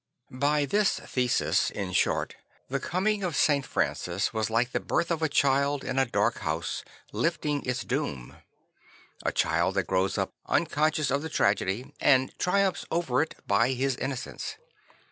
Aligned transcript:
By 0.33 0.65
this 0.65 0.99
thesis, 0.99 1.69
in 1.69 1.91
short, 1.93 2.35
the 2.69 2.79
coming 2.79 3.21
of 3.21 3.35
St. 3.35 3.63
Francis 3.63 4.33
was 4.33 4.49
like 4.49 4.71
the 4.71 4.79
birth 4.79 5.11
of 5.11 5.21
a 5.21 5.29
child 5.29 5.83
in 5.83 5.99
a 5.99 6.07
dark 6.07 6.39
house, 6.39 6.83
lifting 7.11 7.63
its 7.67 7.83
doom; 7.83 8.37
a 9.23 9.31
child 9.31 9.75
that 9.75 9.85
grows 9.85 10.17
up 10.17 10.33
unconscious 10.47 11.11
of 11.11 11.21
the 11.21 11.29
tragedy 11.29 11.93
and 11.99 12.35
triumphs 12.39 12.83
over 12.89 13.21
it 13.21 13.35
by 13.45 13.73
his 13.73 13.95
innocence. 13.97 14.55